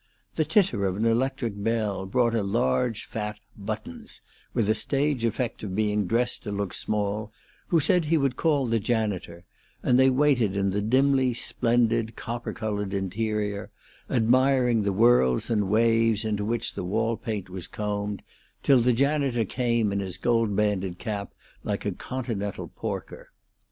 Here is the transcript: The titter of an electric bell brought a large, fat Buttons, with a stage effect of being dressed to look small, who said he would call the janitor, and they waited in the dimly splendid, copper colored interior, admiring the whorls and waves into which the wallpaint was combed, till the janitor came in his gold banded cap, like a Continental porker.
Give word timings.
The 0.33 0.45
titter 0.45 0.83
of 0.87 0.95
an 0.95 1.05
electric 1.05 1.53
bell 1.61 2.07
brought 2.07 2.33
a 2.33 2.41
large, 2.41 3.05
fat 3.05 3.39
Buttons, 3.55 4.19
with 4.51 4.67
a 4.67 4.73
stage 4.73 5.23
effect 5.23 5.61
of 5.61 5.75
being 5.75 6.07
dressed 6.07 6.41
to 6.41 6.51
look 6.51 6.73
small, 6.73 7.31
who 7.67 7.79
said 7.79 8.05
he 8.05 8.17
would 8.17 8.35
call 8.35 8.65
the 8.65 8.79
janitor, 8.79 9.43
and 9.83 9.99
they 9.99 10.09
waited 10.09 10.55
in 10.57 10.71
the 10.71 10.81
dimly 10.81 11.35
splendid, 11.35 12.15
copper 12.15 12.51
colored 12.51 12.95
interior, 12.95 13.69
admiring 14.09 14.81
the 14.81 14.91
whorls 14.91 15.51
and 15.51 15.69
waves 15.69 16.25
into 16.25 16.43
which 16.43 16.73
the 16.73 16.83
wallpaint 16.83 17.47
was 17.47 17.67
combed, 17.67 18.23
till 18.63 18.79
the 18.79 18.93
janitor 18.93 19.45
came 19.45 19.91
in 19.91 19.99
his 19.99 20.17
gold 20.17 20.55
banded 20.55 20.97
cap, 20.97 21.31
like 21.63 21.85
a 21.85 21.91
Continental 21.91 22.69
porker. 22.69 23.29